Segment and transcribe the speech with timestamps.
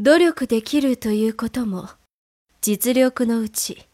[0.00, 1.88] 努力できるということも
[2.60, 3.84] 実力のうち。